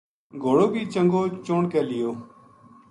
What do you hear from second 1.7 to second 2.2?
کے لیو